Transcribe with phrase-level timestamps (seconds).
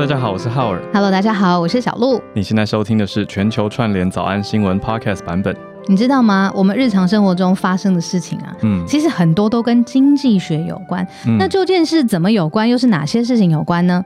[0.00, 0.80] 大家好，我是浩尔。
[0.94, 2.18] Hello，大家好，我是小鹿。
[2.32, 5.54] 你现在收听的是全球串联早安新闻 Podcast 版本。
[5.88, 6.50] 你知道吗？
[6.54, 11.06] 我们日常生活中发生的事情啊，嗯，其实很多都跟经济学有关。
[11.26, 14.02] 嗯那究竟是怎么有关，又是哪些事情有关呢？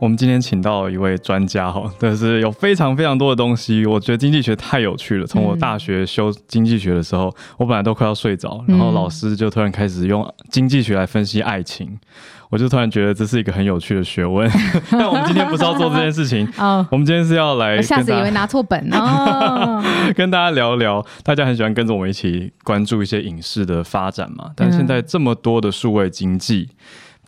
[0.00, 5.26] 我们今天请到一位专家哈，但是有非常非常多的东西，我觉得经济学太有趣了。
[5.26, 11.98] 从我大学修经济学的时候，我本来都快要睡着，然后老师就突然开始用经济学来分析爱情，
[12.48, 14.48] 我就突然觉得这是一个很有趣的学问。
[14.92, 19.82] 但我们今天不是要做这件事情， 哦，我们今天是要来我吓跟大家死以为拿错本哦。
[20.14, 24.52] 跟大家聊聊，大家很喜欢跟着我们一起关注一些影视的发展嘛。
[24.54, 26.68] 但现在这么多的数位经济，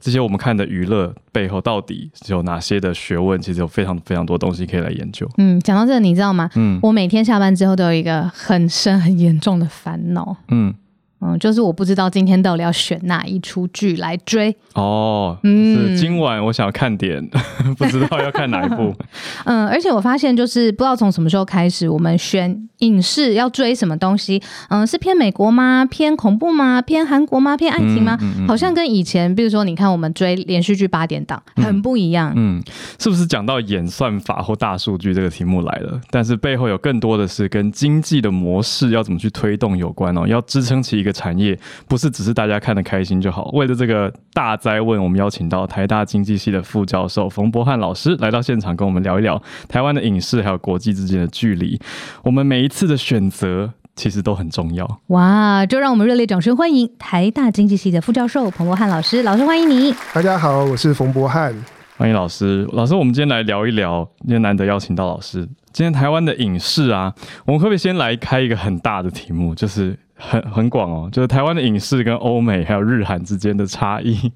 [0.01, 3.41] 这些我们看的娱乐背后到底有哪些的学问？
[3.41, 5.29] 其实有非常非常多东西可以来研究。
[5.37, 6.49] 嗯，讲到这个，你知道吗？
[6.55, 10.35] 嗯我每天下班之后都有一个很深很严重的烦恼。
[10.49, 10.75] 嗯，
[11.21, 14.55] 嗯，就是我不知道今天到底要选哪一出剧来追。
[14.75, 17.27] 哦，嗯是今晚我想要看点，
[17.77, 18.95] 不知道要看哪一部。
[19.45, 25.85] 嗯，而且我发现，就是不知道从什么时候开始，我们选影视要追什么东西，嗯，是偏美国吗？
[25.85, 26.81] 偏恐怖吗？
[26.81, 27.57] 偏韩国吗？
[27.57, 28.17] 偏爱情吗？
[28.23, 32.33] 嗯嗯嗯好像跟以前，比如说，你看我们追连续剧八点档，很不一样。
[32.35, 32.63] 嗯，
[32.99, 36.01] 是不是讲到演算法或大数据这个题目来了？
[36.11, 40.27] 但是背后有更多的是跟经济的模式要怎么去推动有关哦。
[40.27, 41.59] 要支撑起一个产业，
[41.89, 43.51] 不是只是大家看得开心就好。
[43.53, 51.81] 为了这个大灾问，我们邀请到台大经济系的副教授冯博翰老师来到现场，跟我们聊一聊台湾的影视还有国际之间的距离。
[52.23, 55.01] 我们每一次的选择其实都很重要。
[55.09, 59.95] 哇，就让我们热烈掌声欢迎台大经济系的副教授彭博翰老师，老师欢迎你。
[60.13, 61.55] 大家好，我是冯博翰。
[62.01, 65.47] 欢迎老师，老师，我们今天来聊一聊，今天难得邀请到老师。
[65.71, 74.33] 今天台湾的影视啊，我们可不可以先来开一个很大的题目，就是很很广哦，就是台湾的影视跟欧美还有日韩之间的差异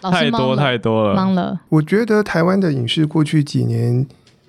[0.00, 1.14] 太多太多了。
[1.14, 4.06] 忙了，我觉得台湾的影视过去几年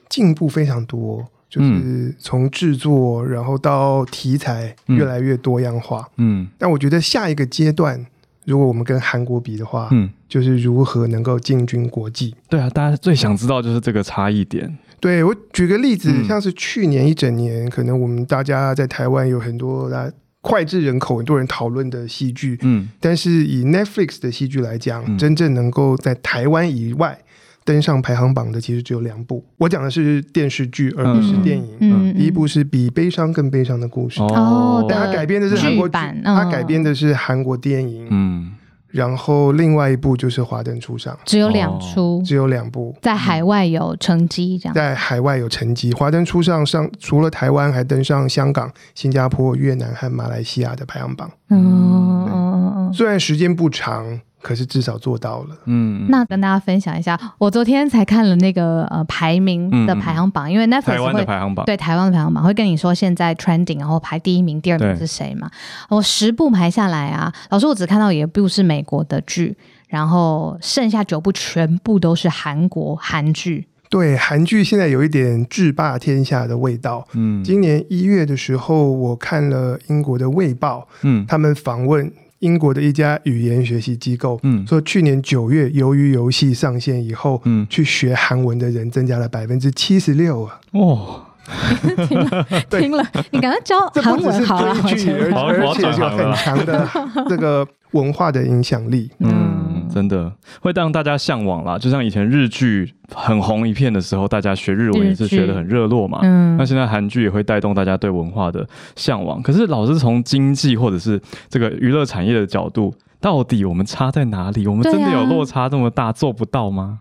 [0.07, 6.07] 进步非常多，就是从制作，然后到题材嗯越来越多样化。
[6.15, 8.05] 嗯但我觉得下一个阶段，
[8.45, 12.35] 如果我们跟韩国比的话，嗯，就是如何能够进军国际。
[12.49, 14.77] 对啊，大家最想知道就是这个差异点。
[14.99, 16.25] 对我举个例子，嗯。
[16.25, 20.11] 像是去年一整年，可能我们大家在台湾有很多来
[20.41, 22.87] 脍炙人口、很多人讨论的戏剧，嗯。
[22.99, 25.17] 但是以 Netflix 的戏剧来讲，嗯。
[25.17, 27.19] 真正能够在台湾以外
[27.65, 29.43] 登上排行榜的，其实只有两部。
[29.57, 31.77] 我讲的是电视剧，而不是电影。
[31.79, 38.07] 嗯，第一部是比悲伤更悲伤的故事，哦但它改编的是韩国剧版它嗯改编的是韩国电影。
[38.09, 38.51] 嗯
[38.93, 42.95] 然后另外一部就是《华灯初上只有两出，》，只有两部。
[43.01, 44.75] 在海外有成绩，这样。
[44.75, 51.27] 在海外有成绩，《华灯初上》上除了台湾，还登上香港、新加坡、越南和马来西亚的排行榜。
[51.49, 52.93] 嗯嗯嗯嗯。
[52.93, 55.57] 虽然时间不长，可是至少做到了。
[55.65, 65.49] 嗯，那跟大家分享一下，我昨天才看了那个呃排名的排行榜，因为 Netflix 台湾的会排行榜，对台湾的排行榜会跟你说现在 trending，然后排第一名、第二名是谁嘛？
[65.89, 69.55] 我十部排下来啊，老师我只看到一部是美国的剧，
[69.87, 73.67] 然后剩下九部全部都是韩国韩剧。
[73.89, 77.07] 对，韩剧现在有一点制霸天下的味道。
[77.13, 82.11] 嗯今年一月的时候，我看了英国的《卫报》，嗯他们访问
[82.43, 84.67] 英国的一家语言学习机构，嗯。
[84.67, 90.59] 说去年九月，由于游戏上线以后，嗯，去学韩文的人增加了百分之七十六啊！
[90.71, 91.25] 哦，
[92.69, 96.87] 对听了，你赶快教这韩文好了，追剧，而且有很强的
[97.27, 99.09] 这个文化的影响力。
[99.19, 100.31] 嗯，真的
[100.61, 101.77] 会让大家向往啦。
[101.77, 106.19] 就像以前日剧很红一片的时候，大家学日文也是学得很热络嘛。
[106.23, 109.41] 嗯那现在韩剧也会带动大家对文化的向往。
[109.41, 114.65] 可是老是从经济或者是这个娱乐产业的角度，到底我们差在哪里？
[114.67, 116.99] 我们真的有落差这么大，做不到吗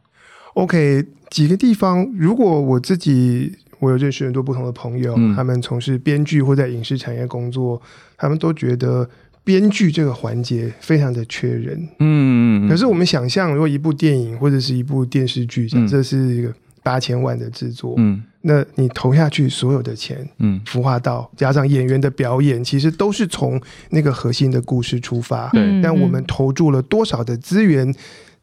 [0.54, 5.34] ？OK，几个地方，如果我自己，我有认识很多不同的朋友，嗯。
[5.34, 7.82] 他们从事编剧或在影视产业工作，
[8.16, 9.08] 他们都觉得
[9.42, 11.88] 编剧这个环节非常的缺人。
[11.98, 15.88] 嗯，可是我们想象，如果一部电影或者是一部电视剧，假嗯。
[15.88, 18.22] 设是一个八千万的制作，嗯。
[18.42, 25.48] 那你投下去所有的钱，嗯，孵化到加上演员的表演，其实都是从那个核心的故事出发。
[25.50, 25.82] 对。
[25.82, 27.92] 但我们投注了多少的资源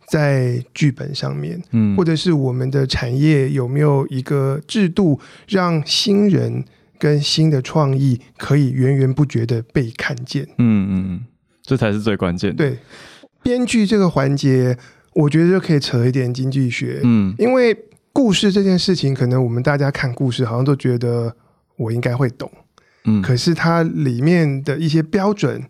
[0.10, 6.66] 在剧本上面，嗯或者是我们的产业有没有一个制度，让新人
[6.98, 10.44] 跟新的创意可以源源不绝的被看见？
[10.58, 11.22] 嗯嗯嗯，
[11.62, 12.58] 这才是最关键的。
[12.58, 12.80] 对，
[13.44, 14.76] 编剧这个环节，
[15.14, 17.78] 我觉得就可以扯一点经济学，嗯因为
[18.12, 21.36] 故事这件事情，可能我们大家看故事好像都觉得
[21.78, 22.52] 我应该会懂，
[23.06, 25.64] 嗯，可是它里面的一些标准。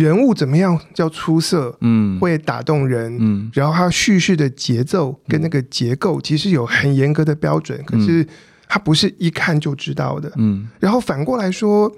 [0.00, 3.50] 人物怎么样叫出色，嗯，会打动人，嗯。
[3.52, 8.26] 然后它叙事的节奏跟那个结构其实有很严格的标准，可是
[8.66, 10.32] 它不是一看就知道的。
[10.36, 10.66] 嗯。
[10.78, 11.94] 然后反过来说，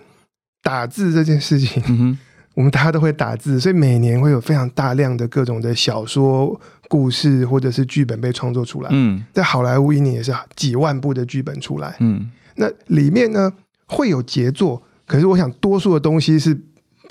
[0.65, 2.19] 打字这件事情，嗯
[2.55, 8.89] 我们大家都会打字，所以每年会有非常大量的各种的小说、故事或者是剧本被创作出来。
[8.93, 9.23] 嗯。
[9.33, 12.29] 在好莱坞一年也是几万部的剧本出来，嗯。
[12.57, 13.53] 那里面呢
[13.87, 16.61] 会有杰作，可是我想多数的东西是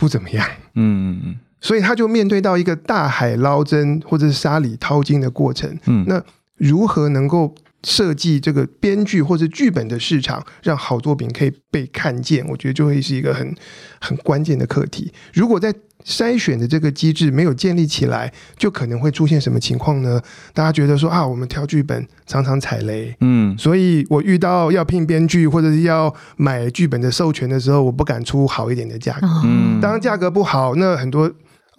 [0.01, 0.43] 不怎么样。
[0.73, 5.69] 嗯嗯所以他就面对到一个大海捞针或者是沙里淘金的过程。
[5.85, 6.19] 嗯，那
[6.57, 7.53] 如何能够
[7.83, 12.45] 设计这个编剧或者剧本的市场，让好作品可以被看见？
[12.47, 13.55] 我觉得就会是一个很
[13.99, 15.11] 很关键的课题。
[15.33, 15.73] 如果在
[16.03, 20.19] 筛选的这个机制没有建立起来，就可能会出现什么情况呢？
[20.51, 23.15] 大家觉得说啊，我们挑剧本常常踩雷。
[23.19, 29.27] 嗯所以我遇到要聘编剧或者是要买剧本的授权的时候，我不敢出好一点的价格。
[29.27, 31.31] 哦嗯当价格不好，那很多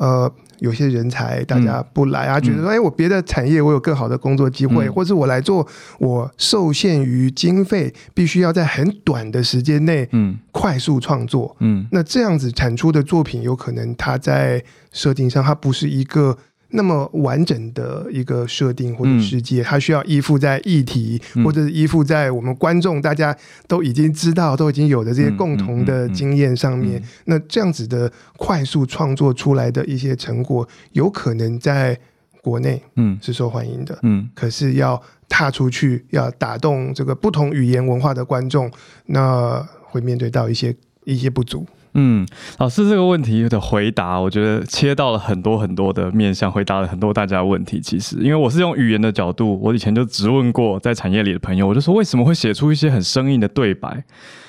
[0.02, 4.92] 呃有些人才大家不来啊，觉得说哎，我别的产业我有更好的工作机会，嗯。
[4.92, 5.66] 或者我来做，
[5.98, 10.36] 我受限于经费，必须要在很短的时间内嗯。
[10.50, 11.56] 快速创作。
[11.60, 11.86] 嗯。
[11.92, 14.62] 那这样子产出的作品，有可能它在
[14.92, 16.36] 设定上，它不是一个
[16.72, 23.36] 那么完整的一个设定或者世界，它需要依附在议题，嗯或者是依附在我们观众大家
[23.68, 27.00] 都已经知道、都已经有的这些嗯共同的经验上面。
[27.00, 31.98] 嗯那这样子的快速创作出来的一些成果，有可能在
[32.42, 38.70] 国内嗯是受欢迎的，嗯可是要踏出去，要打动这个不同语言文化的观众，
[39.06, 41.66] 那会面对到一些一些不足。
[41.94, 42.26] 嗯，
[42.58, 47.80] 老师这个问题的回答，我觉得切到了很多很多的面向，回答了很多大家的问题。
[47.80, 54.02] 其实，因为我是用语言的角度，我以前就直问过在产业里的朋友，我就说为什么会写出一些很生硬的对白？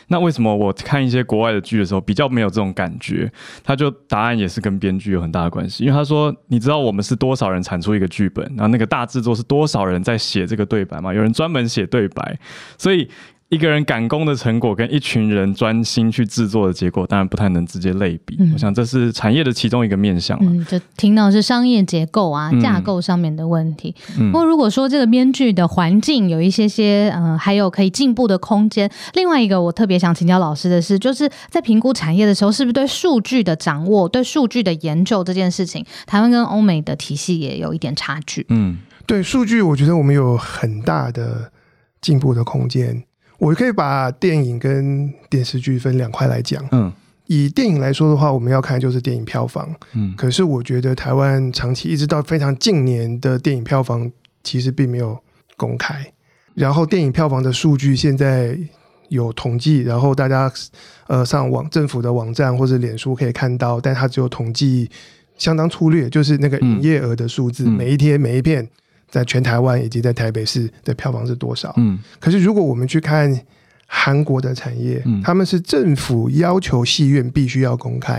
[0.08, 3.32] 那为什么我看一些国外的剧的时候比较没有这种感觉？
[3.64, 11.14] 他就答案也是跟编剧有很大的关系，因为他说，你知道我们是多少人产出一个剧本，然后那个大制作是多少人在写这个对白嘛？
[11.14, 12.40] 有人专门写对白，
[12.78, 13.10] 所以。
[13.54, 18.36] 一个人赶工的成果跟一群人专心去制作的结果，当然不太能直接类比。
[18.40, 20.52] 嗯我想这是产业的其中一个面向了。
[20.52, 23.94] 嗯，就听到是商业结构啊、嗯架构上面的问题。
[24.18, 28.90] 嗯不过如果说这个编剧的环境有一些些，呃，还有可以进步的空间。
[29.14, 38.46] 另外一个我特别想请教老师的是，就是在评估产业的时候，是不是对数据的掌握、对数据的研究这件事情，台湾跟欧美的体系也有一点差距？
[38.50, 41.52] 嗯对数据，我觉得我们有很大的
[42.02, 43.04] 进步的空间。
[43.44, 46.66] 我可以把电影跟电视剧分两块来讲。
[46.72, 46.92] 嗯
[47.28, 49.74] 以电影来说的话，我们要看就是电影票房。
[49.94, 54.12] 嗯可是我觉得台湾长期一直到非常近年的电影票房，
[54.44, 55.18] 其实并没有
[55.56, 56.06] 公开。
[56.54, 58.58] 然后电影票房的数据现在
[59.08, 60.52] 有统计，然后大家
[61.08, 64.90] 呃上网政府的网站或者脸书可以看到，但它只有统计
[65.38, 68.68] 相当粗略，就是那个营业额的数字，嗯每一天每一片
[69.14, 71.72] 在全台湾以及在台北市的票房是多少。
[71.78, 73.40] 嗯可是如果我们去看
[73.86, 78.14] 韩国的产业，嗯他们是政府要求戏院必须要公开，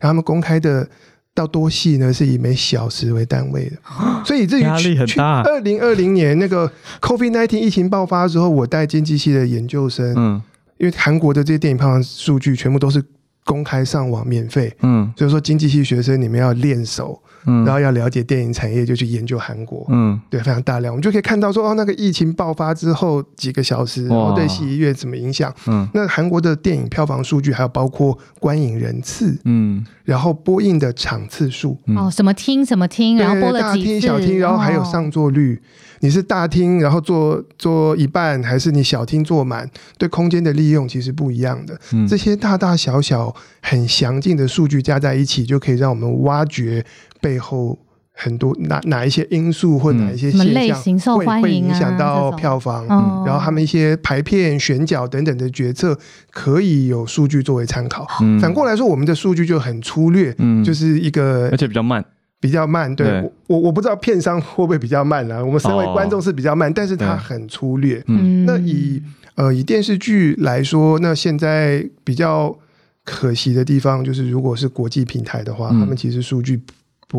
[0.00, 0.88] 然后他们公开的
[1.32, 2.12] 到多细呢？
[2.12, 3.76] 是以每小时为单位的，
[4.24, 6.68] 所以至于压力很大二零二零年那个
[7.00, 10.42] COVID nineteen 疫情爆发之后，我带经济系的研究生，嗯
[10.78, 13.00] 因为韩国的这些电影票房数据全部都是
[13.44, 14.74] 公开上网免费。
[14.82, 19.86] 嗯所以说，经济系学生你们要练手，嗯，然后要了解电影产业，就去研究韩国。
[19.90, 25.54] 嗯对，非常大量，我们就可以看到说，哦，那个疫情爆发之后几个小时，然后对戏院怎么影响？
[25.66, 35.60] 嗯那韩国的电影票房数据，还有包括观影人次，嗯然后播映的场次数，嗯哦，什么厅什么厅，然后大了几次，厅、小厅，然后还有哦上座率。
[36.00, 39.66] 你是大厅，然后坐坐一半，还是你小厅坐满？
[39.96, 41.80] 对空间的利用其实不一样的。
[41.92, 46.84] 嗯这些大大小小很详尽的数据加在一起，就可以让我们挖掘
[47.24, 47.78] 背后
[48.12, 52.86] 很多哪哪一些因素或哪一些现象类型受会会影响到票房。
[52.88, 55.98] 哦然后他们一些排片、选角等等的决策，
[56.30, 58.06] 可以有数据作为参考。
[58.20, 62.04] 嗯反过来说，我们的数据就很粗略，嗯就是一个而且比较慢。
[62.40, 62.94] 比较慢。
[62.94, 65.42] 对对我我我不知道片商会不会比较慢啦。
[65.42, 68.04] 我们身为观众是比较慢，但是它很粗略。
[68.06, 69.02] 嗯那以
[69.36, 72.54] 呃以电视剧来说，那现在比较
[73.02, 76.60] 可惜的地方就是，如果是国际平台的话，嗯他们其实数据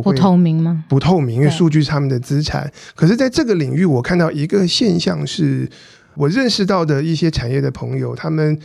[0.02, 0.84] 不不透明吗？
[0.90, 2.70] 不透明，因为对数据是他们的资产。
[2.96, 5.70] 可是，在这个领域，我看到一个现象是，
[6.16, 8.60] 我认识到的一些产业的朋友，他们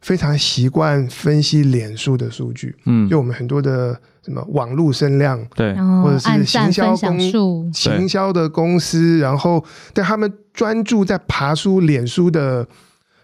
[0.00, 5.42] 非常习惯分析脸书的数据，嗯就我们很多的什么网络声量。
[5.54, 9.64] 对或者是行销公数，行销的公司，然后
[9.94, 12.66] 但他们专注在爬书脸书的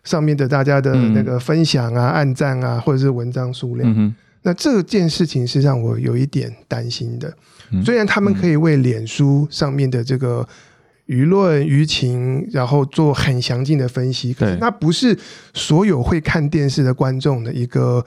[0.05, 3.93] 上面的大家的嗯那个分享啊、按赞啊，或者是文章数量。
[3.93, 7.29] 嗯哼那这件事情是让我有一点担心的。
[7.73, 10.45] 嗯虽然他们可以为脸书上面的这个
[11.07, 15.17] 舆论舆情，然后做很详尽的分析，可是对那不是
[15.55, 18.05] 所有会看电视的观众的一个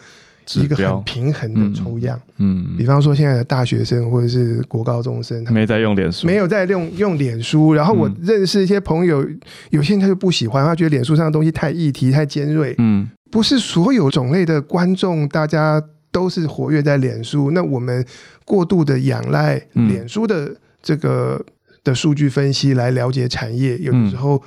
[0.55, 2.19] 一个很平衡的抽样。
[2.39, 7.73] 嗯比，方说，现在的大学生或者是国高中生，他没在用脸书，没有在用用脸书。
[7.73, 9.25] 然后我嗯认识一些朋友，
[9.69, 12.75] 有些人他就不喜欢，他觉得脸书上的东西太议题、太尖锐。
[12.79, 15.81] 嗯不是所有种类的观众，大家
[16.13, 17.51] 都是活跃在脸书。
[17.51, 18.05] 那我们
[18.45, 21.43] 过度的仰赖嗯脸书的这个
[21.83, 24.41] 的数据分析来了解产业，有嗯的时候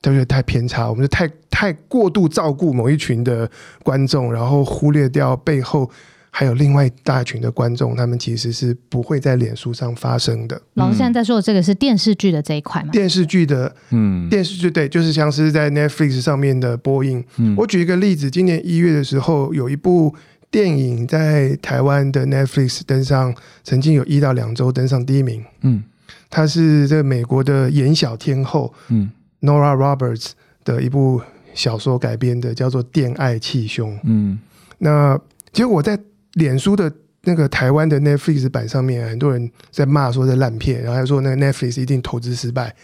[0.00, 3.50] 都觉得太偏差，我们就太太过度照顾某一群的
[3.82, 5.90] 观众，然后忽略掉背后
[6.30, 10.62] 还有另外一大群的观众，他们其实是不会在脸书上发生的。
[10.74, 12.88] 老师现在在说的这个是电视剧的这一块吗？
[12.92, 17.22] 电视剧的嗯电视剧对，就是像是在 Netflix 上面的播映。
[17.36, 20.14] 嗯我举一个例子，今年一月的时候，有一部
[20.50, 25.44] 电影在台湾的 Netflix 登上，曾经有一到两周登上第一名。
[25.62, 25.84] 嗯
[26.28, 30.30] 它是这个美国的演小天后嗯 Nora Roberts
[30.64, 31.20] 的一部
[31.54, 33.94] 小说改编的，叫做《恋爱气胸》。
[34.04, 34.38] 嗯
[34.78, 35.20] 那
[35.52, 35.98] 结果我在
[36.34, 36.92] 脸书的
[37.22, 42.74] 那个台湾的 Netflix 版上面，很多人在骂说这烂片，然后还说那个 Netflix 一定投资失败。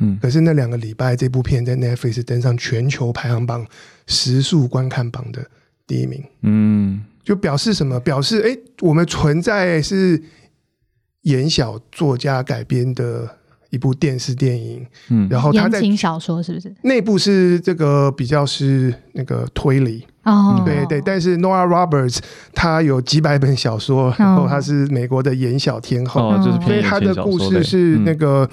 [0.00, 3.64] 嗯可是那两个礼拜，这部片在 Netflix 登上全球排行榜
[4.06, 5.44] 时速观看榜的
[5.92, 7.02] 第一名，嗯。
[7.24, 8.00] 就表示什么？
[8.00, 10.20] 表示哎，诶我们存在是
[11.20, 13.36] 言小作家改编的
[13.70, 16.74] 一部电视电影，嗯，然后他在言情小说是不是？
[16.82, 22.18] 内部是这个比较是那个推理，哦，对对，但是 Nora Roberts
[22.52, 28.44] 她有几百本小说，然后她是美国的言小天后，哦，就是所以她的故事是那个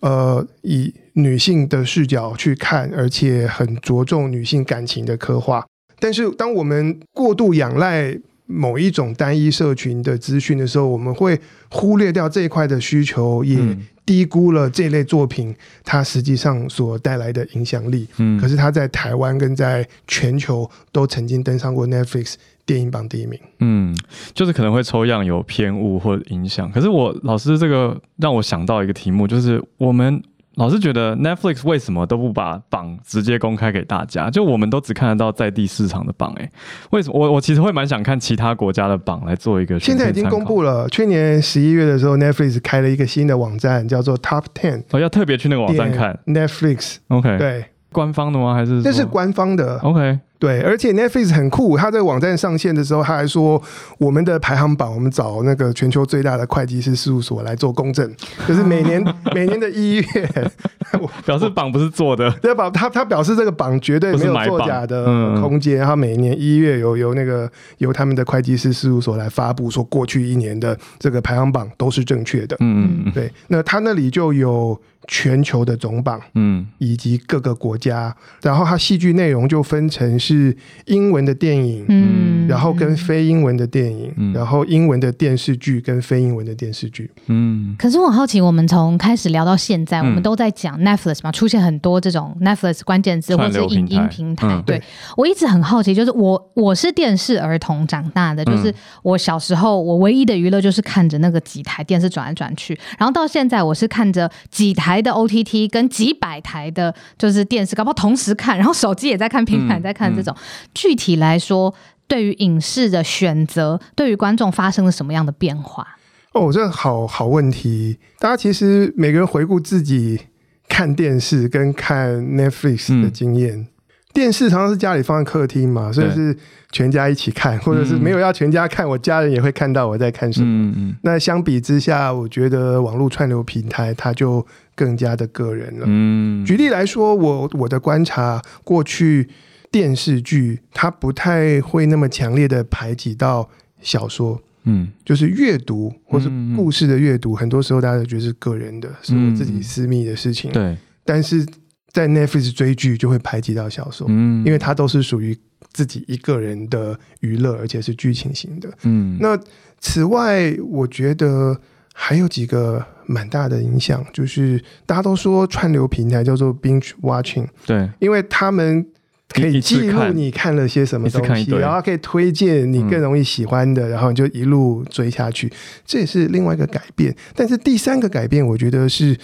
[0.00, 5.66] 个、呃以女性的视角去看，而且很着重女性感情的刻画。
[6.04, 18.06] 但是当我们过度仰赖某一种单一社群的资讯的时候，我们会忽略掉这一块的需求，也嗯低估了这类作品它实际上所带来的影响力。
[18.18, 22.34] 嗯，可是它在台湾跟在全球都曾经登上过 Netflix
[22.66, 23.40] 电影榜第一名。
[23.60, 23.96] 嗯，
[24.34, 26.70] 就是可能会抽样有偏误或影响。
[26.70, 30.22] 可是我老师这个让我想到一个题目，就是我们
[30.56, 34.30] 老是觉得 Netflix 为什么都不把榜直接公开给大家？
[34.30, 36.50] 就我们都只看得到在地市场的榜，哎，
[36.90, 37.18] 为什么？
[37.18, 39.78] 我我其实会蛮想看其他国家的榜来做一个。
[39.80, 46.18] 现在已经公布了，去年十一月的时候，Netflix 开了一个新的网站，叫做 Top Ten 哦，要特别去那个网站看。
[46.26, 46.96] Netflix。
[47.08, 48.54] OK，，对，官方的吗？
[48.54, 49.78] 还是这是官方的。
[49.78, 50.18] OK？
[50.44, 53.62] 对，而且 Netflix 很酷，它在网站上线的时候，他还说
[53.96, 58.14] 我们的排行榜，我们找那个全球最大的会计师事务所来做公证，
[58.46, 59.02] 就是每年
[59.34, 60.04] 每年的一月，
[61.00, 62.30] 我表示榜不是做的。
[62.42, 62.68] 对吧？
[62.68, 65.06] 他他表示这个榜绝对没有作假的
[65.40, 65.82] 空间。
[65.82, 72.54] 他每年一月有由那个由他们的会计师事务所来发布，说过去一年的这个排行榜都是正确的。
[72.60, 76.66] 嗯嗯对，那他那里就有全球的总榜嗯。
[76.78, 80.56] 以及各个国家，然后它戏剧内容就分成是
[80.86, 81.84] 英文的电影。
[81.88, 84.32] 嗯，然后跟非英文的电影，嗯。
[84.32, 87.74] 然后英文的电视剧跟非英文的电视剧，嗯。
[87.78, 90.06] 可是我很好奇，我们从开始聊到现在，嗯。
[90.06, 94.02] 我们都在讲 Netflix 嘛，出现很多这种 Netflix 关键字或者是影流平台。
[94.02, 94.46] 音平台。
[94.48, 94.62] 嗯。
[94.66, 94.82] 对对
[95.16, 98.74] 我一直很好奇，就是我我是电视儿童长大的，就是嗯。
[99.02, 110.34] 我小时候我唯一的娱乐就是看着那个几台电视转来转去，然后到现在我是看着几台的 OTT 跟几百台的，就是电视，搞不好同时看，然后手机也在看，平板也在看，嗯这种、
[110.74, 111.74] 具体来说。
[112.06, 115.96] 对于影视的选择，对于观众发生了什么样的变化？
[116.32, 117.96] 哦，这好好问题。
[118.18, 120.20] 大家其实每个人回顾自己
[120.68, 123.66] 看电视跟看 Netflix 的嗯经验，
[124.12, 126.36] 电视常常是家里放在客厅嘛，所以是
[126.70, 130.46] 全家一起看，或者是嗯没有要全家看，我家人也会看到我在看什么。
[130.46, 135.84] 嗯嗯那相比之下，我觉得网络串流平台它就更加的个人了。
[135.86, 139.28] 嗯，举例来说，我我的观察，过去
[139.70, 143.48] 电视剧它不太会那么强烈的排挤到
[143.80, 144.88] 小说，嗯。
[145.04, 150.52] 就是阅读或是故事的阅读，很多时候大家都觉得是个人的，是我自己嗯私密的事情。
[150.52, 151.46] 对，但是
[151.92, 154.44] 在 Netflix 追剧就会排挤到小说，嗯。
[154.44, 155.36] 因为它都是属于
[155.72, 158.68] 自己一个人的娱乐，而且是剧情型的。
[158.82, 159.16] 嗯。
[159.20, 159.38] 那
[159.80, 161.60] 此外，我觉得
[161.96, 168.84] 还有几个蛮大的影响，就是大家都说串流平台叫做 binge watching，对，因为他们
[169.28, 175.50] 可以记录你看了些什么东西，然后可以推荐你更容易喜欢的，然后你就一路追下去。
[175.86, 177.14] 这也是另外一个改变。
[177.34, 179.16] 但是第三个改变，我觉得是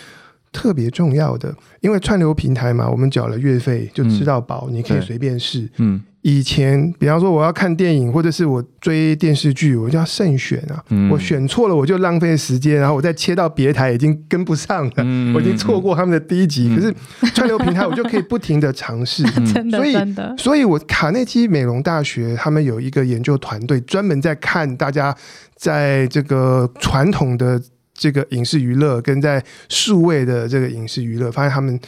[0.53, 5.69] 特别重要的，因为串流平台嘛，我们缴了月费就吃到饱，你可以对随便试。
[5.79, 10.85] 嗯以前，比方说我要看电影，或者是我追电视剧，我就要慎选啊。
[10.91, 16.69] 嗯我选错了，我就浪费时间，然后我再切到别台，已经跟不上了，嗯我已经错过他们的第一集。
[16.69, 16.95] 嗯可是
[17.33, 19.23] 串流平台，我就可以不停的尝试。
[19.51, 19.97] 真的所以，
[20.37, 25.17] 所以，我卡内基美容大学他们有一个研究团队，专门在看大家
[25.57, 27.59] 在这个传统的
[27.95, 31.79] 这个影视娱乐跟在数位的这个影视娱乐，发现他们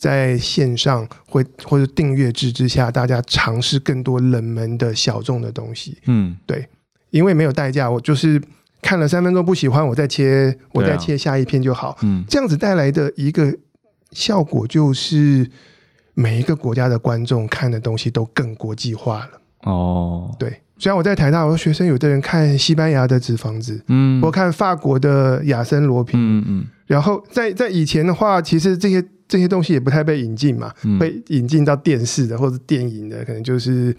[0.00, 6.34] 在线上会或者订阅制之下，大家尝试更多冷门的小众的东西，嗯。
[6.46, 6.66] 对。
[7.10, 8.40] 因为没有代价，我就是
[8.80, 11.98] 看了三分钟不喜欢，我再切，我再切下一篇就好。
[12.00, 12.24] 嗯。
[12.26, 13.54] 这样子带来的一个
[14.12, 15.50] 效果就是，
[16.14, 19.40] 每一个国家的观众看的东西都更国际化了。
[19.64, 20.34] 哦。
[20.38, 24.18] 对，虽然我在台大，我的学生有的人看西班牙的纸房子，嗯。
[24.22, 30.98] 我看法国的亚森罗平，嗯嗯然后在在以前的话，其实这些这些东西也不太被引进嘛，嗯。
[30.98, 33.94] 被引进到电视的或者电影的，可能就是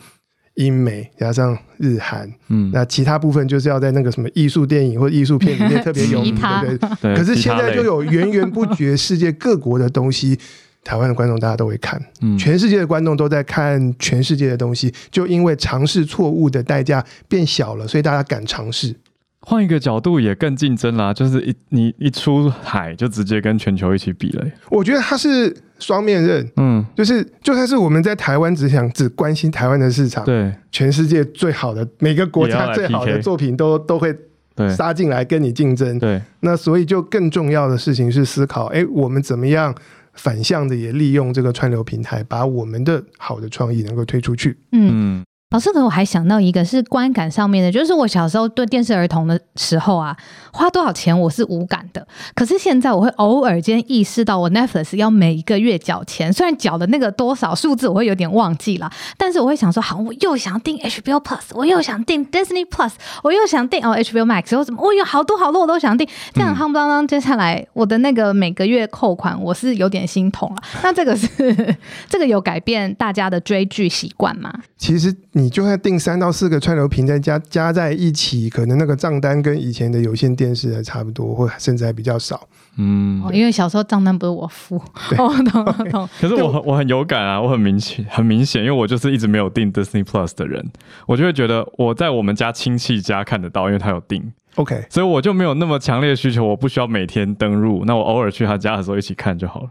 [0.55, 7.15] 英美加上日韩，嗯，那其他部分就是要在那个什么艺术电影或者艺术片里面特别有名， 对不对？
[7.15, 10.37] 可是现在就有源源不绝世界各国的东西，
[10.83, 18.95] 台湾的观众大家都会看，嗯全世界的观众都在看全世界的东西，就因为尝试错误的代价变小了，所以大家敢尝试。
[19.43, 24.51] 换一个角度也更竞争啦，就是一你一出海就直接跟全球一起比了耶。
[24.69, 34.15] 我觉得它是双面刃，嗯，就是就算是我们在台湾只想只关心台湾的市场，对全世界最好的每个国家最好的作品都都会
[34.53, 35.97] 对杀进来跟你竞争。
[35.97, 39.73] 对，那所以就更重要的事情是思考，哎，我们怎么样
[40.13, 44.57] 反向的也利用这个串流平台，把我们的好的创意能够推出去。
[44.71, 45.23] 嗯。
[45.51, 50.15] 嗯老师，可我还想到一个是观感上面的，就是我小时候对电视儿童的时候啊，
[50.53, 52.07] 花多少钱我是无感的。
[52.33, 70.63] 可是现在我会偶尔间意识到，我 Netflix 要每一个月缴钱，虽然缴的那个多少数字我会有点忘记了，但是我会想说，好，我又想订 HBO Plus，我又想订 Disney Plus，我又想订哦 HBO Max，我怎么我有好多好多我都想订，这样嗯夯不啷当，接下来我的那个每个月扣款我是有点心痛了。
[70.81, 71.27] 那这个是
[72.07, 74.53] 这个有改变大家的追剧习惯吗？
[74.77, 82.47] 其实你就算订三到四个串流平台加加在一起，可能那个账单跟以前的有线电视还差不多，或甚至还比较少。
[82.77, 83.21] 嗯。
[83.23, 84.75] 哦，因为小时候账单不是我付，
[85.17, 85.89] 哦，懂懂。
[85.89, 86.09] 懂。
[86.19, 90.63] 可是我很我很有感啊，我很明显很明显，因为我就是一直没有订 Disney Plus 的人，
[91.07, 99.69] 我就会觉得我在我们家亲戚家看得到，因为他有订，OK，所以我就没有那么强烈的需求，我不需要每天登入，那我偶尔去他家的时候一起看就好了，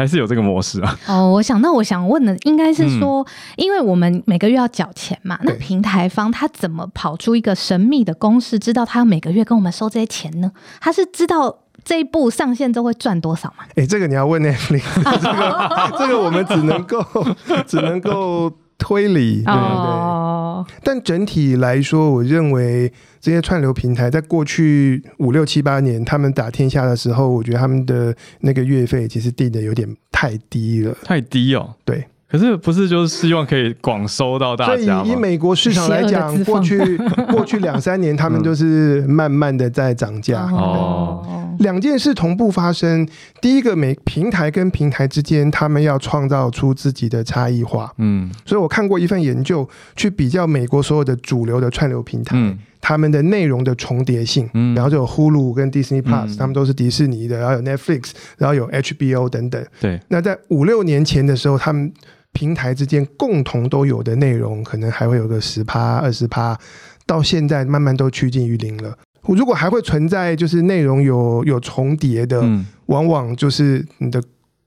[0.00, 0.98] 还是有这个模式啊。
[1.06, 10.50] 哦，我想到我想问的应该是说，嗯因为我们每个月要缴钱嘛，那平台方他怎么跑出一个神秘的公式，知道他每个月跟我们收这些钱呢？
[10.80, 13.64] 他是知道这一步上线之后会赚多少吗？
[13.76, 14.82] 哎，这个你要问 Netflix，
[15.20, 17.04] 这个这个我们只能够
[17.68, 19.54] 只能够推理，对对对。
[19.54, 30.96] 哦，但整体来说，我认为这些串流平台在过去五六七八年，他们打天下的时候，我觉得他们的那个月费其实定的有点太低了。
[31.04, 31.74] 太低哦。
[31.84, 35.02] 对，可是不是就是希望可以广收到大家所以家？
[35.04, 36.96] 以美国市场来讲， 过去
[37.30, 40.42] 过去两三年，他们就是慢慢的在涨价。
[40.50, 43.06] 哦两件事同步发生，
[43.40, 47.92] 第一个，每平台跟平台之间，他们要创造出自己的差异化。
[47.98, 59.62] 嗯所以我看过一份研究，去比较美国所有的主流的串流平台，嗯他们的内容的重叠性，嗯然后就有 Hulu 跟 Disney Plus，、嗯他们都是迪士尼的，然后有 Netflix，然后有 HBO 等等。
[59.80, 61.92] 对，那在五六年前的时候，他们
[62.32, 66.58] 平台之间共同都有的内容，可能还会有个十趴、二十趴，
[67.04, 68.96] 到现在慢慢都趋近于零了。
[69.26, 74.22] 如果还会存在就是内容有有重叠的，嗯往往就是你的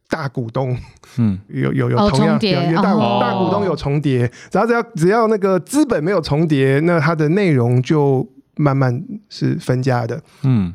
[0.10, 0.78] 大股东
[1.18, 2.40] 嗯 有有有哦同样
[2.76, 10.22] 大大股东有重叠，只要只要只要那个资本没有重叠，那它的内容就慢慢是分家的。
[10.44, 10.74] 嗯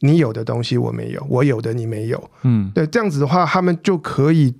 [0.00, 2.30] 你有的东西我没有，我有的你没有。
[2.42, 4.52] 嗯对，这样子的话，他们就可以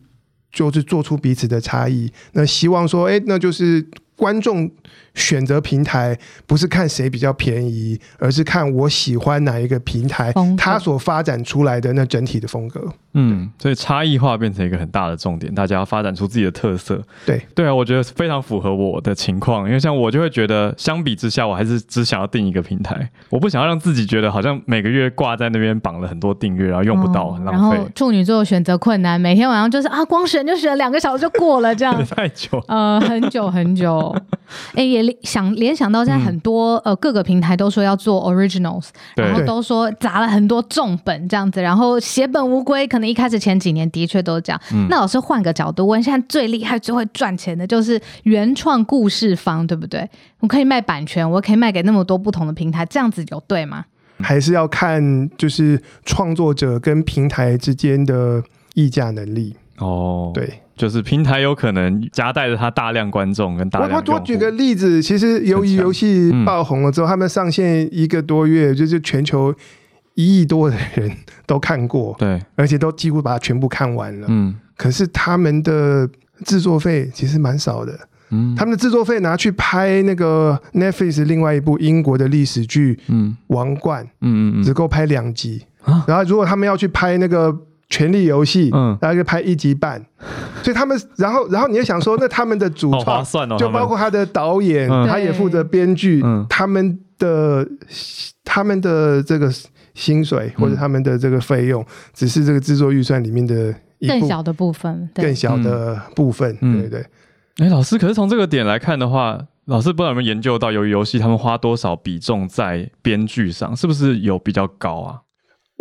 [0.53, 2.13] 就是做出彼此的差异。
[2.35, 3.85] 那希望说，哎，那就是
[4.17, 4.71] 观众
[5.15, 12.93] 选择平台不是看谁比较便宜，而是看我喜欢哪一个平台它所发展出来的那整体的风格。
[13.15, 17.03] 嗯，所以差异化变成一个很大的重点，大家要发展出自己的特色。
[17.27, 27.77] 对对啊，我觉得非常符合我的情况，因为像我就会觉得，相比之下，我还是只想要定一个平台，我不想要让自己觉得好像每个月挂在那边绑了很多订阅，然后用不到，哦很浪费。
[27.77, 32.65] 然后处女座选择困难，每天晚上就是啊，光选就选两个小时就过了这样 太久。
[32.69, 34.02] 呃，很久很久。
[34.03, 34.23] 哦，
[34.75, 42.87] 哎，也联想联想到现在很多、呃各个平台都说要做 originals，然后都说砸了很多重本这样子，然后血本无归。
[42.87, 44.61] 可能一开始前几年的确都这样。
[44.73, 50.09] 嗯那老师换个角度问，现在最厉害、最会赚钱的就是原创故事方，对不对？
[50.41, 53.85] 我可以卖版权，我可以卖给那么多不同的平台，这样子有对吗？
[54.21, 58.43] 还是要看就是创作者跟平台之间的
[58.75, 59.57] 议价能力。
[59.79, 66.45] 哦，，对就是平台有可能夹带着它大量观众跟大我量我我举个例子，其实由于游戏嗯。
[66.45, 69.55] 爆红了之后，他们上线一个多月，就是全球
[70.15, 71.09] 一亿多的人
[71.47, 74.27] 都看过，对，而且都几乎把它全部看完了。
[74.29, 74.57] 嗯。
[74.77, 76.09] 可是他们的
[76.45, 77.97] 制作费其实蛮少的，
[78.31, 85.63] 嗯，他们的制作费拿去拍那个 Netflix 另外一部英国的历史剧《嗯王冠》，嗯嗯嗯，只够拍两集。
[85.85, 86.05] 啊？
[86.09, 87.53] 然后如果他们要去拍那个
[87.93, 88.97] 《权力游戏》，嗯。
[88.99, 90.03] 大概就拍一集半。
[90.63, 95.07] 所以他们，然后然后你就想说，那他们的主创算哦，就包括他的导演，嗯。
[95.07, 96.47] 他也负责编剧，嗯。
[96.49, 97.69] 他们的
[98.43, 99.53] 他们的这个
[99.95, 105.27] 薪水或者他们的这个费用，只是这个制作预算里面的一部更小的部分，对。
[105.27, 106.81] 更小的部分，嗯。
[106.81, 107.07] 对对。
[107.59, 115.21] 哎，老师，可是从这个点来看的话，老师不知道有没有研究到由于游戏他们花多少比重在编剧上，是不是有比较高啊？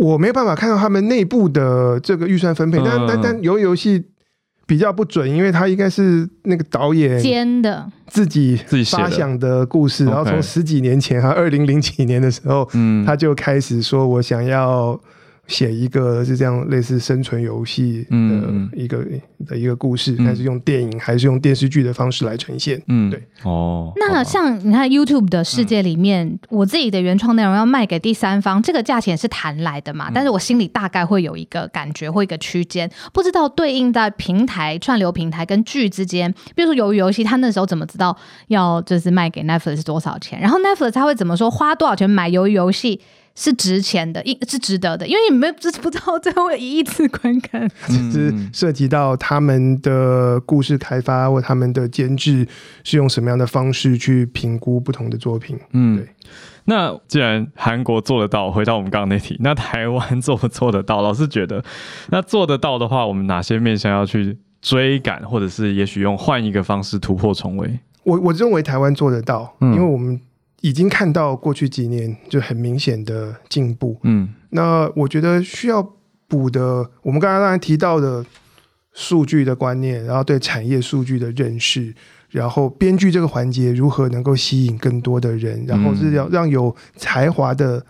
[0.02, 4.04] 我没有办法看到他们内部的这个预算分配，但嗯但但游游戏
[4.66, 15.00] 比较不准，因为他应该是那个导演编的，自己自己发想的故事，然后从十几年前，他二零零几年的时候，嗯，他就开始说我想要
[15.48, 19.06] 写一个是这样类似生存游戏的嗯一个、
[19.46, 22.82] 的一个故事，但是用电影还是用电视剧的方式来呈现。
[22.88, 30.10] 嗯对哦，那像你看 YouTube 的世界里面，我自己的原创内容要卖给第三方，这个价钱是谈来的嘛？
[30.14, 38.16] 但是我心里大概会有一个感觉或一个区间，不知道对应在平台串流平台跟剧之间，比如说鱿鱼游戏，他那时候怎么知道
[38.48, 40.40] 要就是卖给 Netflix 多少钱？
[40.40, 43.02] 然后 Netflix 他会怎么说花多少钱买鱿鱼游戏？
[43.36, 52.48] 是值钱的，一是值得的，因为你们不不知道最后一亿次观看， 嗯是涉及到他们的故事开发或他们的监制
[52.84, 55.58] 是用什么样的方式去评估不同的作品。
[55.72, 56.08] 嗯对，
[56.66, 61.02] 那既然韩国做得到，回到我们刚刚那题，那台湾做不做得到？
[61.02, 61.64] 老师觉得，
[62.10, 67.80] 那做得到的话，我们哪些面向要去追赶，或者是也许用换一个方式突破重围？
[68.04, 70.20] 我我认为台湾做得到，嗯因为我们
[70.62, 74.00] 已经看到过去几年就很明显的进步。
[74.04, 75.82] 嗯那我觉得需要
[76.28, 78.26] 补的，我们刚刚刚才提到的
[78.94, 81.94] 数据的观念，然后对产业数据的认识，
[82.30, 87.86] 然后编剧这个环节如何能够吸引更多的人，然后是要让有才华的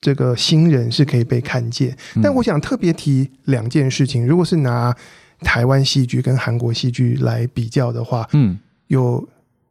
[0.00, 1.96] 这个新人是可以被看见。
[2.14, 4.94] 嗯但我想特别提两件事情，如果是拿
[5.40, 9.26] 台湾戏剧跟韩国戏剧来比较的话，嗯有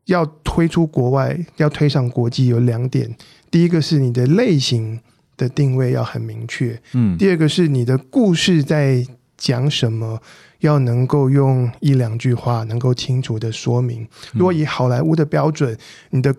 [0.06, 3.16] 要推出国外，要推上国际，有两点。
[3.50, 5.00] 第一个是你的类型
[5.38, 7.18] 的定位要很明确，嗯。
[7.18, 9.06] 第二个是你的故事在
[9.38, 10.22] 讲什么，
[10.60, 14.08] 要能够用一两句话能够清楚的说明。
[14.34, 15.78] 如果以好莱坞的标准，
[16.12, 16.34] 你的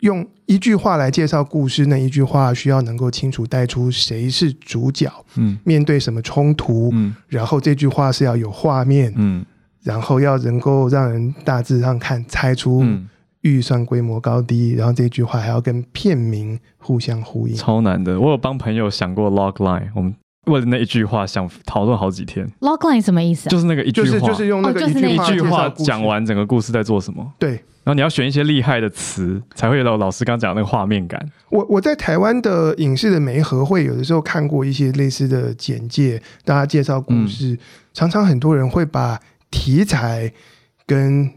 [0.00, 5.58] 用一句话来介绍故事，那一句话需要能够清楚带出谁是主角，嗯。
[5.64, 7.14] 面对什么冲突，嗯。
[7.28, 9.44] 然后这句话是要有画面，嗯
[9.84, 13.08] 然后要能够让人大致上看猜出嗯，
[13.42, 17.54] 预算规模高低，然后这句话还要跟片名互相呼应。
[17.54, 18.18] 超难的。
[18.18, 20.14] 我有帮朋友想过 log line，我们
[20.46, 23.50] 为了那一句话想讨论好几天，logline 什么意思啊？
[23.50, 27.32] 就是那个一句话，就是就是用那个哦就是一句话讲，完整个故事在做什么。
[27.38, 27.62] 对。
[27.84, 31.20] 然后你要选一些厉害的词，才会有老师刚讲的那个画面感。
[31.50, 37.58] 我我在台湾的影视的媒合会，有的时候看过一些类似的简介，大家介绍故嗯事，
[37.92, 39.20] 常常很多人会把
[39.54, 40.32] 题材
[40.84, 41.30] 跟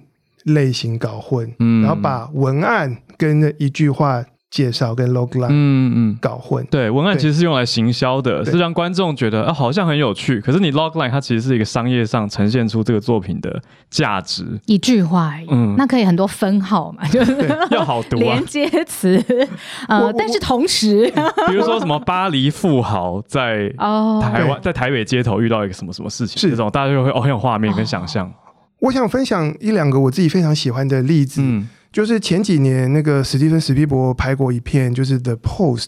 [0.44, 1.84] 类型搞混，嗯。
[1.84, 6.18] 然后把文案跟那一句话介绍跟 logline 嗯嗯。
[6.22, 6.66] 搞混。
[6.72, 10.40] 对，文案其实是用来行销的，是让观众觉得啊好像很有趣。
[10.42, 15.76] 可是你 logline 它其实是一个商业上呈现出这个作品的价值，一句话而已，嗯。
[15.78, 17.36] 那可以很多分号嘛， 就是
[17.72, 18.20] 要好读啊。
[18.22, 18.46] 连。
[18.46, 19.22] 接词，
[19.90, 21.12] 呃但是同时，
[21.48, 26.50] 比如说什么巴黎富豪在哦，台湾在台北街头遇到一个什么什么事情，是。
[26.50, 28.32] 这种大家就会哦很有画面跟想象。
[28.80, 35.86] 我想分享一两个我自己非常喜欢的例子，嗯就是前几年那个史蒂芬史皮伯拍过一片，就是《The Post》，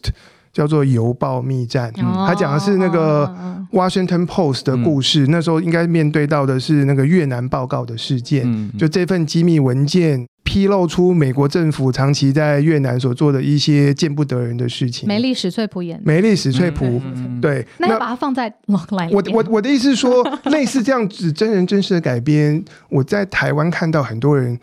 [0.51, 3.31] 叫做《邮报密战》，哦他讲的是那个
[3.71, 15.07] Washington Post 的故事，那时候应该面对到的是那个越南报告的事件，嗯，就这份机密文件披露出美国政府长期在越南所做的一些见不得人的事情。
[15.07, 24.59] 梅丽史翠普演的，梅丽史翠普，嗯对，那要把它放在 logline 我我我的意思是说，类似这样子真人真事的改编，我在台湾看到很多人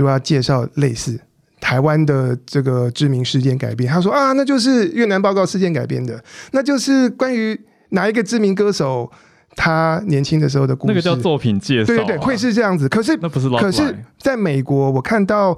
[0.00, 1.20] 如果要介绍类似
[1.60, 6.18] 台湾的这个知名事件改编，他说啊，那就是越南报告事件改编的，
[6.52, 7.60] 那就是关于
[7.90, 9.12] 哪一个知名歌手
[9.56, 10.94] 他年轻的时候的故事。
[10.94, 12.88] 那个叫作品介绍、啊，对对对，会是这样子。
[12.88, 15.54] 可是那不是 log line，可是在美国，我看到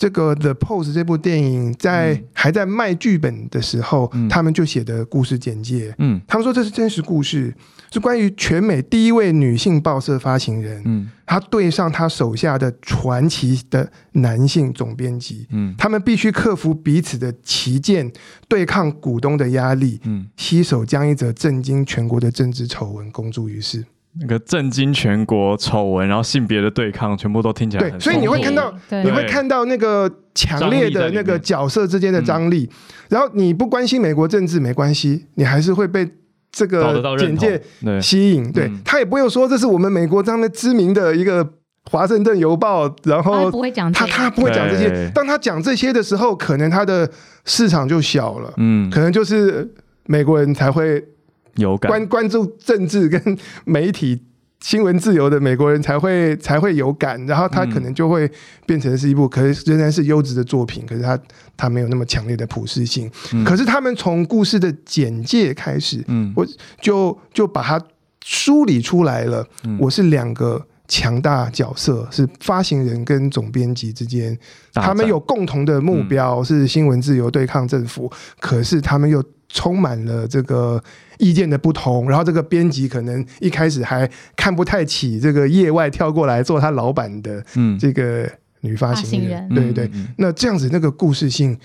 [0.00, 2.24] 这个《The Post》这部电影在、嗯。
[2.32, 4.26] 还在卖剧本的时候，嗯。
[4.30, 6.18] 他们就写的故事简介，嗯。
[6.26, 7.54] 他们说这是真实故事，
[7.92, 11.10] 是关于全美第一位女性报社发行人，嗯。
[11.26, 15.74] 她对上她手下的传奇的男性总编辑，嗯。
[15.76, 18.10] 他们必须克服彼此的旗舰，
[18.48, 23.84] 对抗股东的压力，嗯，携手将一则震惊全国的政治丑闻公诸于世。
[24.18, 32.68] 那个震惊全国丑闻，然后性别的对抗，全部都听起来很对所以你会看到你会看到那个强烈的那个角色之间的张力，
[33.08, 36.08] 然后你不关心美国政治没关系，你还是会被
[36.50, 37.62] 这个简介，
[38.02, 38.50] 吸引。
[38.50, 38.64] 对。
[38.64, 38.80] 嗯。
[38.84, 41.44] 他也不会说这是我们美国这样的知名的一个
[41.88, 45.08] 《华盛顿邮报》，然他后不会讲他他不会讲这些。
[45.14, 47.08] 当他讲这些的时候，可能他的
[47.44, 49.72] 市场就小了，嗯，可能就是
[50.06, 51.02] 美国人才会
[51.56, 54.22] 有感，关关注政治跟媒体
[54.60, 58.30] 新闻自由的美国人才会才会有感，然后他可能就会
[58.66, 61.18] 变成是一部可是仍然是优质的作品，可是他
[61.56, 63.10] 他没有那么强烈的普适性。
[63.32, 63.44] 嗯。
[63.44, 66.32] 可是他们从故事的简介开始，嗯。
[66.36, 66.46] 我
[66.80, 67.82] 就就把它
[68.22, 69.46] 梳理出来了。
[69.64, 69.78] 嗯。
[69.80, 74.36] 我是两个强大角色，是发行人跟总编辑之间，
[74.74, 80.82] 他们有共同的目标，是新闻自由对抗政府，可是他们又充满了这个
[81.18, 82.08] 意见的不同。
[82.08, 89.90] 然后这个编辑可能一开始还看不太起这个业外跳过来做他老板的嗯这个女发发行人，对对。
[89.92, 91.58] 嗯那这样子那个故事性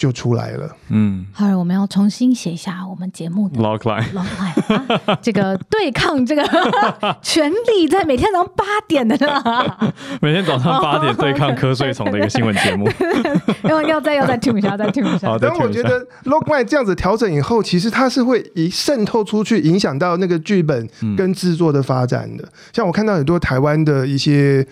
[0.00, 0.74] 就出来了。
[0.88, 6.42] 嗯好了，我们要重新写一下我们节目的 log line，long line 啊，这个对抗这个
[7.20, 9.76] 权力，在每天早上八点的呢，
[10.22, 12.88] 每天早上八点对抗瞌睡虫的一个新闻节目。
[13.68, 15.38] 要要再要再听一下，再听一下好。
[15.38, 22.48] 的，然后我觉得 log line 这样子调整以后，其实它是会一渗透出去，影响到那个剧本嗯跟制作的发展的。
[22.72, 24.66] 像我看到很多台湾的一些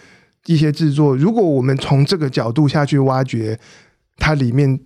[0.47, 3.61] 一些制作，如果我们从这个角度下去挖掘，
[4.17, 4.81] 它里面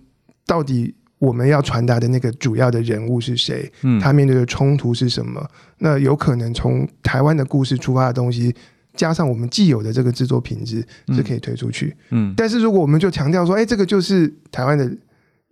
[0.45, 3.99] 到底我们要传达的那个主要的人物是谁，嗯。
[3.99, 5.45] 他面对的冲突是什么，
[5.77, 8.53] 那有可能从台湾的故事出发的东西。
[8.95, 12.31] 加上我们既有的这个制作品质是可以推出去，嗯。
[12.37, 14.87] 但是如果我们就强调说，哎，这个就是台湾的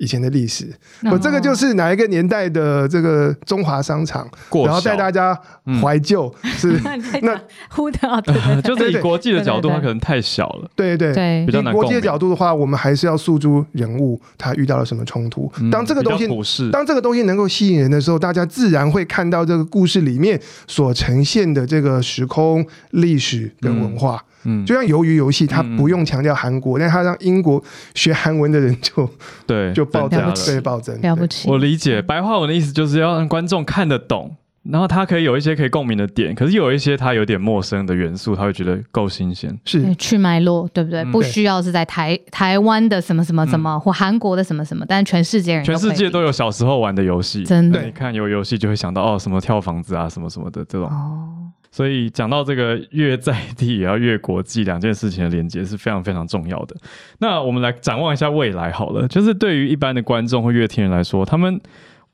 [0.02, 0.66] 以前的历史，
[1.12, 4.28] 我这个哦就是哪一个年代的这个中华商场，
[4.66, 5.40] 然后带大家
[5.80, 6.72] 怀旧，是
[7.22, 8.00] 那呼的
[8.66, 11.14] 就是以国际的角度，它可能太小了，对对。
[11.14, 11.46] 对。
[11.46, 15.52] 比较难国际的角度的话，我们还是要诉诸人物他遇到了什么冲突。
[15.60, 24.24] 嗯当这个东西当这个东西能够吸引人的时候，大家自然会看到这个故事里面所呈现的这个时空、历史跟文化。
[24.44, 27.64] 嗯，就像鱿鱼游戏，它不用强调韩国，但它让英国
[27.96, 29.10] 学韩文的人就
[29.48, 30.34] 对， 就暴增了。
[30.46, 31.00] 对暴增。
[31.02, 31.58] 了不起我。
[31.58, 39.56] 理解白话文的意思就是要让观众看得懂，然后他可以有一些可以共鸣的点，可是有一些他有点陌生的元素，他会觉得够新鲜。
[39.66, 41.02] 是，去脉络，对不对？
[41.02, 50.88] 嗯不需要是在台台湾的什么什么什么，或韩国的什么什么，但是全世界人全世界都有有小时候玩的游戏，真的你看有游戏就会想到哦，什么跳房子啊，什么什么的这种。
[50.88, 51.30] 哦，
[51.72, 56.76] 所以讲到这个越在地也要越国际两件事情的连接是非常非常重要的。
[57.20, 61.60] 那我们来展望一下未来好了，就是对于一般的观众或乐听人来说，他们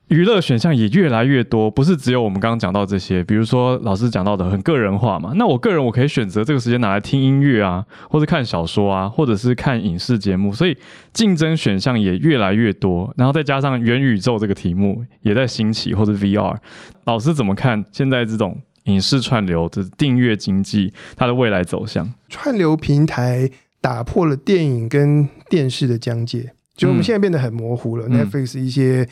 [0.08, 5.32] 娱乐选项也越来越多，不是只有我们刚刚讲到这些，比如说老师讲到的很个人化嘛。
[5.34, 10.74] 那我个人我可以选择这个时间拿来听音乐啊，或者看小说啊，或者是看影视节目，所以
[11.12, 13.12] 竞争选项也越来越多。
[13.18, 16.56] 然后再加上元宇宙这个题目也在兴起，或者 VR，
[17.04, 22.12] 老师怎么看现在这种影视串流的订阅经济它的未来走向？
[22.28, 28.06] 串流平台打破了电影跟电视的疆界，就我们嗯现在变得很模糊了。
[28.08, 29.08] 嗯 Netflix 一些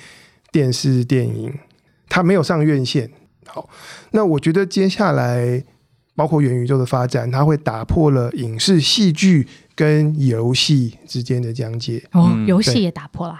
[0.50, 1.54] 电视电影，
[2.08, 3.10] 它没有上院线。
[3.46, 3.68] 好，
[4.10, 5.62] 那我觉得接下来
[6.14, 12.02] 包括元宇宙的发展，它会打破了影视、戏剧跟游戏之间的疆界。
[12.12, 13.38] 哦，嗯游戏也打破了，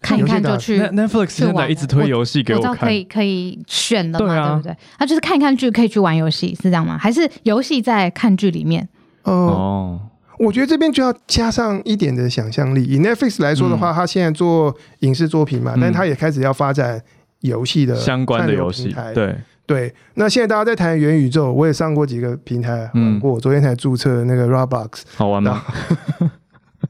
[0.00, 0.80] 看一看就去。
[0.80, 4.76] Netflix 现在一直推游戏给看我知道可，以可以选的嘛，对啊对不对？
[4.96, 6.96] 啊，就是看一看剧可以去玩游戏，是这样吗？
[6.98, 8.88] 还是游戏在看剧里面？
[9.24, 10.00] 哦、哦，
[10.38, 12.82] 我觉得这边就要加上一点的想象力。
[12.84, 17.00] 以 Netflix 来说的话，它现在做影视作品嘛，嗯但它也开始要发展
[17.40, 25.62] 游戏的相关的游戏，对，对，那现在大家在谈元宇宙，我也上过几个平台嗯玩过，我昨天才注册那个 Roblox，好玩吗？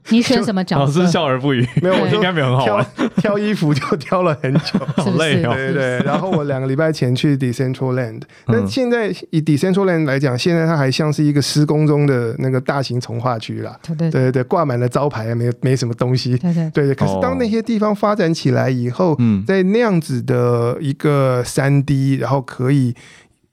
[0.12, 1.12] 你选什么角色老师？
[1.12, 4.78] 笑而不语，没有，我应该没有很好挑玩，挑衣服就挑了很久。
[4.96, 5.04] 好？
[5.18, 13.78] 累哦对对对，然后我两个礼拜前去 Decentraland，但嗯现在以 Decentraland 来讲，现在它还像是一个施工中的那个大型从化区啦。
[13.82, 16.36] 对对对对对，挂满了招牌，没有没什么东西。
[16.38, 22.94] 对对，对对，可是哦当那些地方发展起来以后，嗯在那样子的一个三 D，然后可以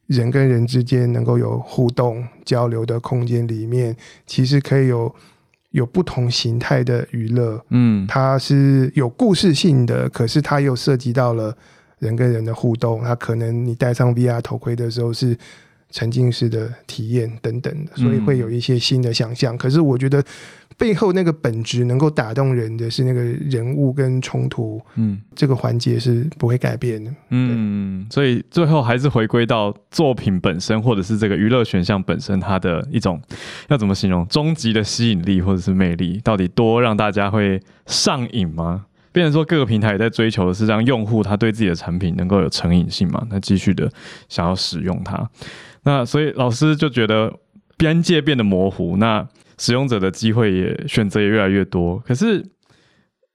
[0.08, 3.96] 人跟人之间能够有互动交流的空间里面，
[4.28, 5.14] 其实可以有
[5.76, 7.62] 有不同形态的娱乐。
[7.70, 11.54] 嗯它是有故事性的，可是它又涉及到了
[12.00, 13.04] 人跟人的互动。
[13.04, 15.38] 它可能你戴上 VR 头盔的时候是
[15.92, 19.58] 沉浸式的体验等等的，所以会有一些新的想象。
[19.58, 20.24] 可是我觉得
[20.78, 27.12] 背后那个本质能够打动人的是那个人物跟冲突嗯这个环节是不会改变的。
[27.30, 33.22] 嗯，所以最后还是回归到作品本身，或者是这个娱乐选项本身，它的一种
[33.70, 38.86] 要怎么形容终极的吸引力或者是魅力，到底多让大家会上瘾吗？
[39.14, 43.90] 变成说各个平台也在追求的是让用户他对自己的产品能够有成瘾性嘛，那继续的
[44.28, 45.30] 想要使用它。
[45.84, 47.32] 那所以老师就觉得
[47.78, 49.26] 边界变得模糊，那
[49.58, 52.00] 使用者的机会也选择也越来越多。
[52.00, 52.46] 可是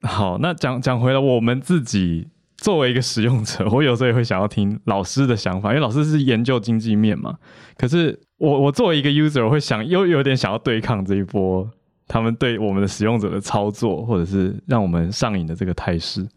[0.01, 7.35] 好，那讲讲回来，我们自己作为一个使用者，我有时候也会想要听老师的想法，因为老师是研究经济面嘛。
[7.77, 11.69] 可是我我作为一个 user，我会想又有点想要对抗这一波
[12.07, 16.27] 他们对我们的使用者的操作，或者是让我们上瘾的这个态势。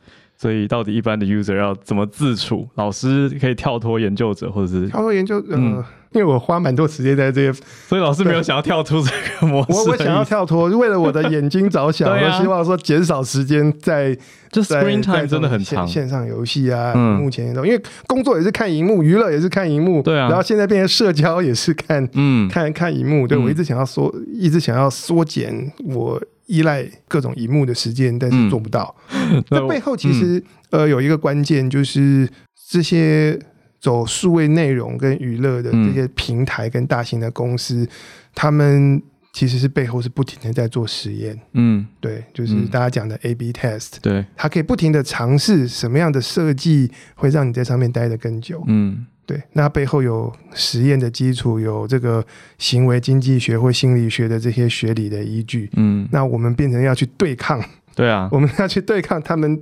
[0.44, 2.68] 所以到底一般的 user 要怎么自处？
[2.74, 7.52] 老师可以跳脱研究者，或者是跳脱研究，呃，嗯因为我花蛮多时间在这些，
[7.88, 9.72] 所以老师没有想要跳出这个模式。
[9.72, 14.14] 我我想要跳脱，为了我的眼睛着想， 啊我希望说减少时间在
[14.52, 15.88] 就在 screen time 真的很线长。
[15.88, 28.50] 线上游戏啊，嗯目前都因为工作也是看荧幕，娱乐也是看荧幕，对啊然后现在变成社交也是看嗯，看看荧幕，对嗯我一直想要缩，一直想要缩减我依赖各种荧幕的时间，但是嗯。
[28.50, 28.94] 做不到。
[29.50, 32.28] 那背后其实、呃有一个关键，就是
[32.70, 33.38] 这些
[33.80, 37.88] 走数位内容跟娱乐的嗯这些平台跟大型的公司，
[38.34, 39.02] 他们
[39.32, 41.38] 其实是背后是不停的在做实验。
[41.52, 42.66] 嗯，对，就是嗯。
[42.68, 48.62] 大家讲的 A/B test，、对，它可以不停的尝试什么样的设计会让你在上面待得更久。
[48.66, 52.24] 嗯对，那背后有实验的基础，有这个
[52.58, 55.70] 行为经济学或心理学的这些学理的依据。
[55.76, 57.62] 嗯，那我们变成要去对抗，
[57.94, 59.60] 对啊，我们要去对抗他们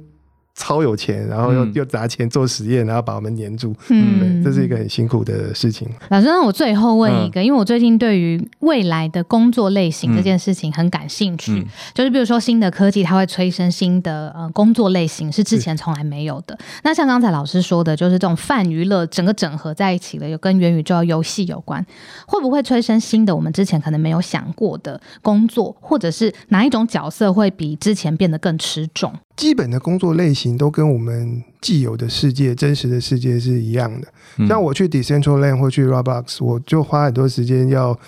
[0.54, 3.74] 超有钱，然后又、嗯又砸钱做实验，然后把我们黏住。
[3.88, 5.88] 嗯对，这是一个很辛苦的事情。
[6.10, 16.58] 老师，那我最后问嗯一个，因为我最近对于未来的工作类型这件事情很感兴趣，嗯就是比如说新的科技，它会催生新的呃工作类型，是之前从来没有的。
[16.84, 21.84] 那像刚才老师说的，就是这种泛娱乐整个整合在一起了，有跟元宇宙游戏有关，
[22.26, 29.12] 会不会催生新的我们之前可能没有想过的工作，或者是哪一种角色会比之前变得更吃重？
[29.36, 34.08] 基本的工作类型都跟我们既有的世界、真实的世界是一样的。
[34.38, 37.98] 嗯像我去 Decentraland 或去 Roblox，我就花很多时间要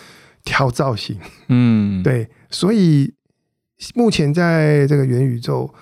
[0.44, 1.18] 挑造型。
[1.48, 3.12] 嗯，对，所以
[3.94, 5.72] 目前在这个元宇宙，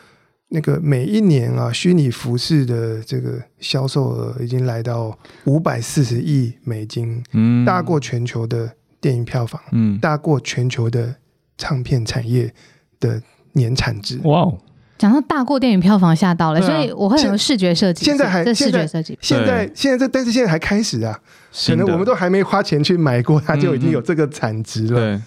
[0.49, 11.17] 那个每一年啊，虚拟服饰的这个销售额已经来到五百四十亿美金，嗯，大过全球的电影票房，嗯，大过全球的
[11.57, 12.53] 唱片产业
[13.01, 14.21] 的年产值。
[14.25, 14.59] 哇哦，
[15.03, 19.19] 讲到大过电影票房吓到了，啊所以我会有视觉设计师，现在还这视觉设计。
[19.21, 21.19] 现在现在这，但是现在还开始啊，
[21.67, 25.01] 可能我们都还没花钱去买过，它就已经有这个产值了。
[25.01, 25.21] 对，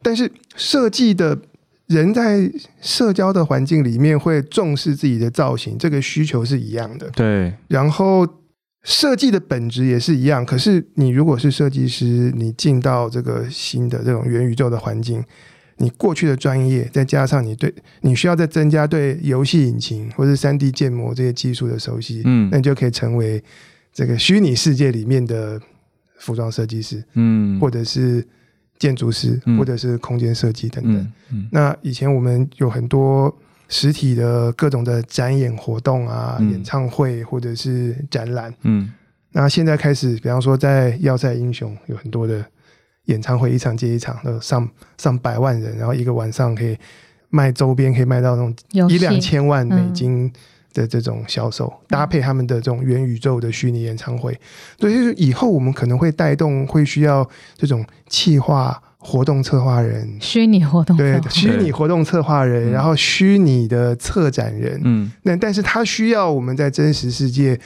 [0.00, 1.36] 但是设计的
[1.88, 2.48] 人在
[2.80, 7.10] 社交的环境里面会重视自己的造型，这个需求是一样的。
[7.10, 8.24] 对，然后
[8.84, 10.46] 设计的本质也是一样。
[10.46, 15.20] 可是你如果是设计师，你进到这个新的这种元宇宙的环境，
[15.78, 22.48] 你过去的专业，再加上你对你需要再增加对游戏引擎或者三 D 建模这些技术的熟悉，嗯。
[22.50, 23.42] 那你就可以成为
[23.92, 25.60] 这个虚拟世界里面的
[26.18, 28.26] 服装设计师，嗯，或者是
[28.78, 29.58] 建筑师，嗯。
[29.58, 30.94] 或者是空间设计等等。
[30.94, 31.48] 嗯嗯。
[31.52, 33.34] 那以前我们有很多
[33.68, 36.52] 实体的各种的展演活动啊、嗯。
[36.52, 38.54] 演唱会或者是展览。
[38.62, 38.90] 嗯。
[39.32, 42.42] 那现在开始，比方说在要塞英雄有很多的
[43.06, 46.76] 演唱会，一场接一场，都上上百万人，然后一个晚上可以
[47.30, 48.54] 卖周边，可以卖到那种
[48.88, 50.32] 一两千万美嗯金
[50.72, 54.38] 的这种销售，搭配他们的这种元宇宙的虚拟演唱会，
[54.78, 60.18] 所以就是以后我们可能会带动，会需要这种企划活动策划人。
[60.20, 61.30] 虚拟活动策划对。
[61.30, 62.72] 虚拟活动策划人，嗯。
[62.72, 65.10] 然后虚拟的策展人，嗯。
[65.22, 67.58] 那但是他需要我们在真实世界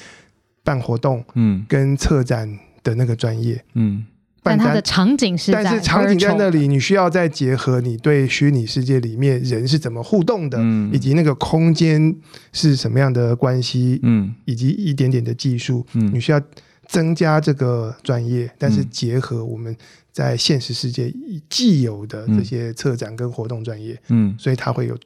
[0.63, 1.65] 办活动嗯。
[1.69, 2.49] 跟策展
[2.83, 4.05] 的那个专业，嗯
[4.43, 10.91] 但它的，场景是在但是场景在那里，你需要再结合你对虚拟世界里面人是怎么互动的，嗯。
[10.93, 12.15] 以及那个空间
[12.53, 14.35] 是什么样的关系，嗯。
[14.47, 16.11] 以及一点点的技术，嗯。
[16.15, 16.41] 你需要
[16.87, 18.89] 增加这个专业，但是嗯。
[18.91, 19.77] 结合我们
[20.11, 21.13] 在现实世界
[21.49, 24.35] 既有的这些策展跟活动专业，嗯。
[24.39, 24.97] 所以它会有。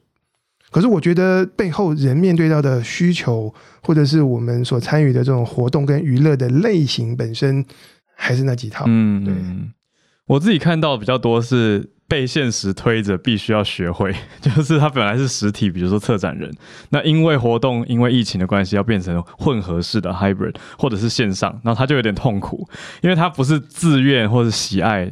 [0.71, 7.63] 可是我觉得背后人面对到的需求，或者是我们所参与的这种活动跟娱乐的类型本身，
[8.15, 8.85] 还是那几套。
[8.87, 9.71] 嗯，对嗯
[10.27, 16.51] 我自己看到比较多是被现实推着必须要学会， 就是他本来是实体，比如说策展人，
[16.89, 22.67] 那因为活动因为疫情的关系要变成混合式的 hybrid 或者是线上，然后他就有点痛苦，
[23.01, 25.11] 因为他不是自愿或者喜爱。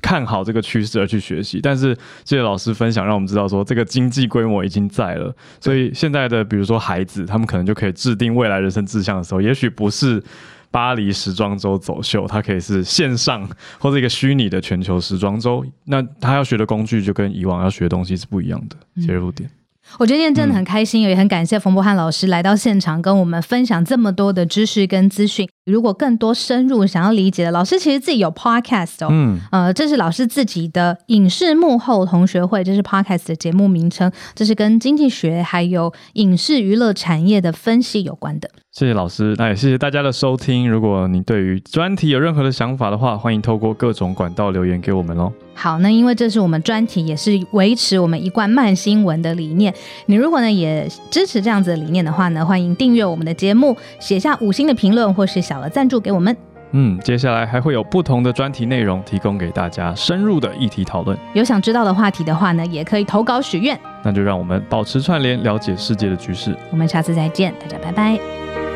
[0.00, 1.92] 看好这个趋势而去学习，但是
[2.24, 10.22] 谢谢老师分享，让我们知道说这个经济规模已经在了，所以现在的比如说孩子，他们可能就可以制定未来人生志向的时候，也许不是
[10.70, 13.48] 巴黎时装周走秀，它可以是线上
[13.78, 19.50] 或者一个虚拟的全球时装周，那他要学的工具就跟以往要学的东西是不一样的切入点。
[19.98, 25.48] 我觉得今天真的很开心，也很感谢冯博翰老师来到现场跟我们分享这么多的知识跟资讯。
[25.70, 29.08] 如果更多深入想要理解的，老师其实自己有 podcast 哦。
[29.10, 38.50] 嗯，呃，这是老师自己的影视幕后同学会，这是 podcast 的节目名称，这是跟经济学还有影视娱乐产业的分析有关的。
[38.72, 40.70] 谢谢老师，那也谢谢大家的收听。
[40.70, 45.32] 如果你对于专题有任何的想法的话，欢迎透过各种管道留言给我们哦。
[45.54, 49.74] 好，那因为这是我们专题，也是维持我们一贯慢新闻的理念。
[50.06, 56.36] 你如果呢也支持这样子的理念的话呢，欢迎订阅我们的节目，写下五星的评论或是小额赞助给我们。
[56.72, 61.18] 嗯，接下来还会有不同的专题内容提供给大家深入的议题讨论。
[61.34, 63.76] 有想知道的话题的话呢，也可以投稿许愿。
[64.04, 66.56] 那就让我们保持串联，了解世界的局势。
[66.70, 68.69] 我们下次再见，大家拜拜。